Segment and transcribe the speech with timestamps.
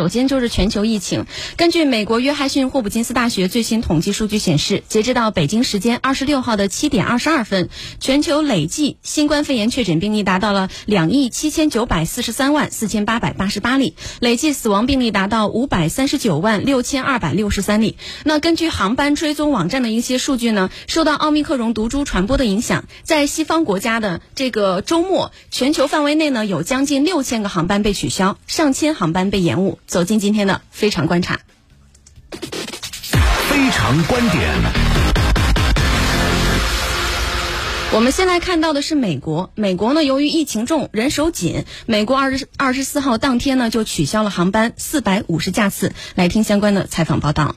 [0.00, 1.26] 首先就是全球疫情。
[1.58, 7.68] 根据美国约翰逊霍普金斯大学最新统计数据显示，截止到北京时间二十六号的七点二十二分，
[8.00, 17.98] 全球累计新冠肺炎确诊病例达到了两亿七千九百四十三万四千八百八十八例，累计死亡病例达到五百三十九万六千二百六十三例。
[18.24, 29.78] 那根据航班追踪网站的一些数据呢，受到奥密克戎毒株传播的影响，在西方国家的这个周末，全球范围内呢有将近六千个航班被取消，上千航班被延误。
[29.90, 31.40] 走进今天的非常观察，
[32.30, 34.48] 非常观点。
[37.92, 45.92] 我们先来看到的是美国，美国呢由于疫情重、人手紧，美国二十二十四号当天呢就取消了航班四百五十架次。
[46.14, 47.56] 来听相关的采访报道。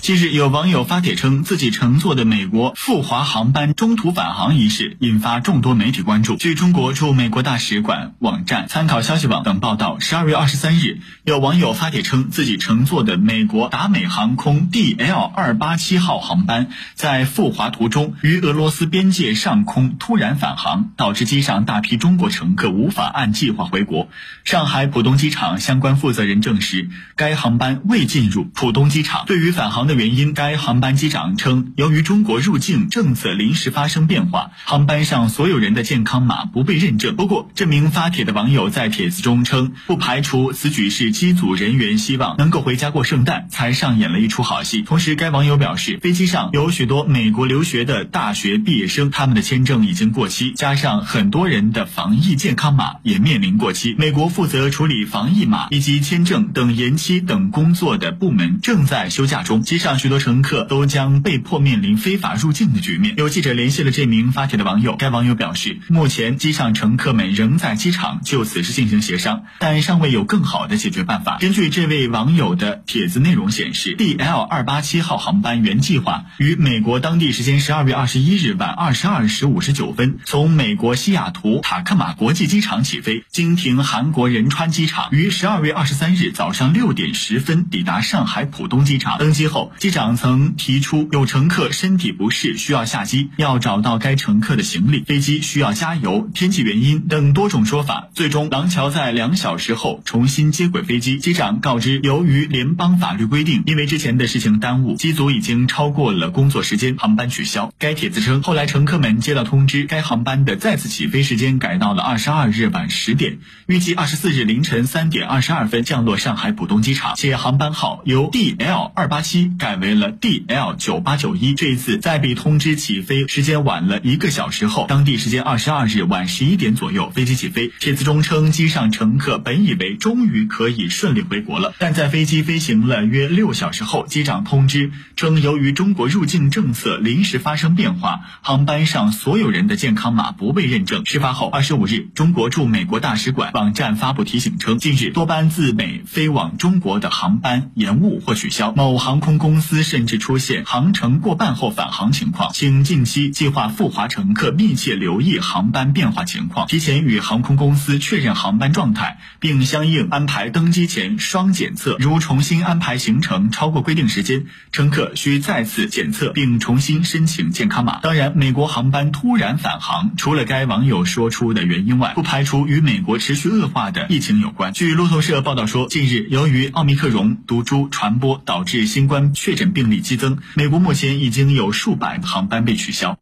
[0.00, 6.36] 近日，有网友发帖称，自己乘坐的美国富华航班中途返航一事引发众多媒体关注。
[6.36, 24.08] 据中国驻美国大使馆网站、参考消息网等报道，十二月二十三日，有网友发帖称，自己乘坐的美国达美航空 DL 二八七号航班在赴华途中于俄罗斯边界上空突然返航，导致机上大批中国乘客无法按计划回国。
[24.44, 29.24] 上海浦东机场相关负责人证实，该航班未进入浦东机场。
[29.26, 29.87] 对于返航。
[29.88, 37.16] 的原因，该航班机长称，由于中国入境政策临时发生变化，航班上所有人的健康码不被认证。
[37.16, 44.82] 不过，这名发帖的网友在帖子中称，不排除此举是机组人员希望能够回家过圣诞，才上演了一出好戏。
[44.82, 53.96] 同时，该网友表示，飞机上有许多美国留学的大学毕业生，他们的签证已经过期，加上很多人的防疫健康码也面临过期。
[53.98, 59.62] 美国负责处理防疫码以及签证等延期等工作的部门正在休假中。
[59.78, 63.14] 上许多乘客都将被迫面临非法入境的局面。
[63.16, 71.38] 有记者联系了这名发帖的网友，该网友表示，目前机上乘客们仍在机场就此事进行协商，但尚未有更好的解决办法。
[71.40, 89.18] 根据这位网友的帖子内容显示，DL 二八七号航班原计划于美国当地时间十二月二十一日晚二十二时五十九分从美国西雅图塔克马国际机场起飞，经停韩国仁川机场，于十二月二十三日早上六点十分抵达上海浦东机场。
[89.18, 89.67] 登机后。
[89.78, 98.08] 机长曾提出有乘客身体不适需要下机，要找到该乘客的行李，飞机需要加油，天气原因等多种说法。
[98.14, 101.18] 最终，廊桥在两小时后重新接轨飞机。
[101.18, 107.72] 机长告知，由于联邦法律规定，因为之前的事情耽误，机组已经超过了工作时间，航班取消。
[107.78, 119.52] 该帖子称，后来乘客们接到通知，该航班的再次起飞时间改到了二十二日晚十点，预计二十四日凌晨三点二十二分降落上海浦东机场，且航班号由 DL 二八七。
[119.58, 127.72] 改为了 DL 九八九一，这一次在比通知起飞时间晚了一个小时后，当地时间二十二日晚十一点左右，飞机起飞。
[127.80, 141.04] 帖子中称，机上乘客本以为终于可以顺利回国了，但在飞机飞行了约六小时后，机长通知称，由于中国入境政策临时发生变化，航班上所有人的健康码不被认证。
[141.04, 149.47] 事发后二十五日，中国驻美国大使馆网站发布提醒称，近日多班自美飞往中国的航班延误或取消，某航空公。
[149.48, 161.96] 公司甚至出现航程过半后返航情况，请近期计划赴华乘客密切留意航班变化情况，提前与航空公司确认航班状态，并相应安排登机前双检测。
[161.98, 168.00] 如重新安排行程超过规定时间，乘客需再次检测并重新申请健康码。
[168.00, 174.74] 当然，美国航班突然返航，除了该网友说出的原因外，不排除与美国持续恶化的疫情有关。
[174.74, 179.32] 据路透社报道说，近日由于奥密克戎毒株传播导致新冠。
[179.40, 183.16] 确诊病例激增，美国目前已经有数百航班被取消。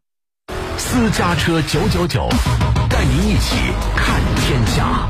[0.77, 2.27] 私家车九九九，
[2.89, 3.55] 带您一起
[3.95, 5.07] 看天下。